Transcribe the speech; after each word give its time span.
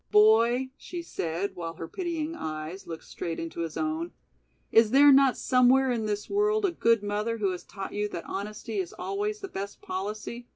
"Boy," 0.09 0.71
she 0.77 1.03
said, 1.03 1.55
while 1.55 1.75
her 1.75 1.87
pitying 1.87 2.33
eyes 2.33 2.87
looked 2.87 3.03
straight 3.03 3.39
into 3.39 3.59
his 3.59 3.77
own, 3.77 4.13
"is 4.71 4.89
there 4.89 5.11
not 5.11 5.37
somewhere 5.37 5.91
in 5.91 6.07
this 6.07 6.27
world 6.27 6.65
a 6.65 6.71
good 6.71 7.03
mother 7.03 7.37
who 7.37 7.51
has 7.51 7.63
taught 7.63 7.93
you 7.93 8.09
that 8.09 8.25
honesty 8.25 8.79
is 8.79 8.93
always 8.93 9.41
the 9.41 9.47
best 9.47 9.79
policy?" 9.79 10.47